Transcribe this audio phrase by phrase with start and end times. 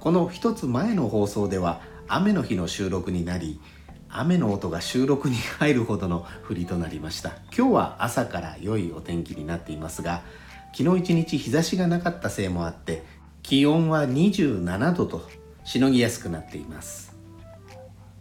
[0.00, 3.60] この一つ前の放送では雨の日の収録になり
[4.08, 7.32] 雨の音が収録に入るほどの降りとなりました。
[7.56, 10.22] 今日は朝から良いお天気になっていますが
[10.72, 13.02] 昨日一日日差しがなかったせいもあって
[13.42, 15.28] 気温は27度と
[15.64, 17.16] しのぎやすくなっています。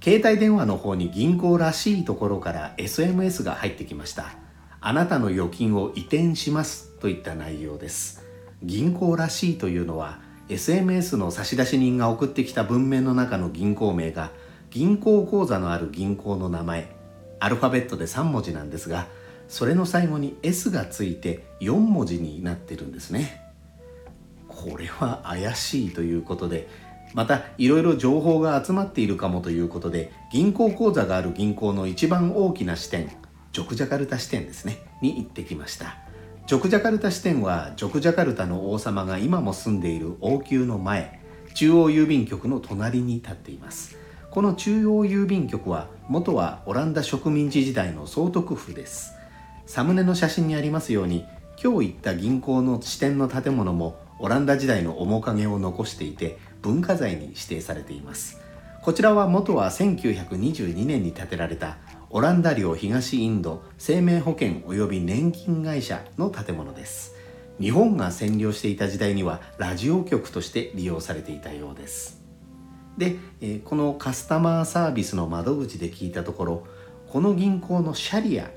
[0.03, 4.33] 携帯電話の方に銀行らしいところから SMS が入ってきました。
[4.79, 8.23] あなたの預金を移転しますといった内容です。
[8.63, 14.31] 銀行らしいというのは SMS の差出人が送ってきた文面の中の銀行名が
[14.69, 16.95] 銀行口座のある銀行の名前
[17.39, 19.07] アルファベットで3文字なんですが
[19.47, 23.41] それの最後に S がついて4文字になってるんですね。
[24.47, 26.67] これは怪しいということで
[27.13, 33.11] またいろいろ情報が集まっているかもということで銀行口座がある銀行の一番大きな支店
[33.51, 36.06] ジョクジャカルタ支店ですねに行ってきました。
[36.47, 41.19] ジョクジャカルタ支店はジョクジャカルタの王様が今も住んでいる王宮の前
[41.53, 43.97] 中央郵便局の隣に立っています。
[44.31, 49.11] この中央郵便局は元はオランダ植民地時代の総督府です。
[49.65, 51.25] サムネの写真にありますように
[51.61, 58.39] 今日行った銀行の支店の建物もオランダ時代の面影を残していて文化財に指定されています。
[58.83, 61.75] こちらは元は1922年に建てられた
[62.09, 67.15] オランダ領東インド生命保険及び年金会社の建物です。
[67.59, 72.21] 日本が占領していた時代にはラジオ局として利用されていたようです。
[72.97, 73.17] で、
[73.65, 76.67] このカスタマーサービスの窓口で聞いたところ
[77.09, 78.49] この銀行のシャリア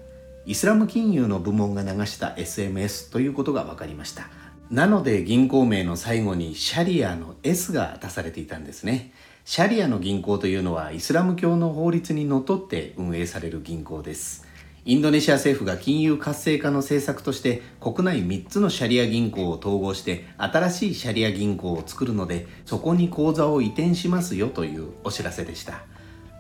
[0.47, 4.29] イスラム金融の部門が流した SMS ということが分かりました。
[4.71, 9.13] なので銀行名の最後にシャリアの S が出されていたんですね。
[9.51, 14.47] シャリアの銀行というのはイスラム教の法律にのっとって運営される銀行です。
[14.85, 25.83] インドネシア政府が金融活性化の政策として国内3つのシャリア銀行を統合して新しいシャリア銀行を作るのでそこに口座を移転しますよというお知らせでした。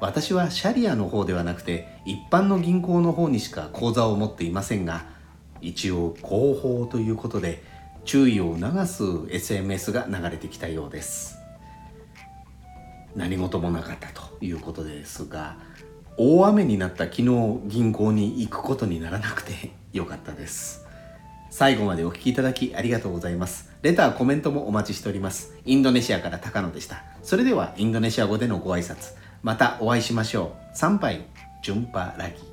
[0.01, 5.05] 私はシャリアの方ではなくて一般の銀行の方にしか口座を持っていませんが
[5.61, 7.65] 一応広報ということで
[8.05, 11.40] 注意を促す SMS が流れてきたようです。
[13.17, 15.57] 何事もなかったということですが
[16.17, 17.29] 大雨になった昨日
[17.67, 20.85] 銀行に行くことにならなくて よかったです。
[21.51, 23.71] 最後までお聞きいただきありがとうございます。
[23.83, 25.55] レターコメントもお待ちしております。
[25.65, 27.03] インドネシアから高野でした。
[27.23, 29.15] それではインドネシア語でのご挨拶。
[29.43, 30.77] またお会いしましょう。
[30.77, 31.25] 参拝
[31.63, 32.50] ジュンパラギ。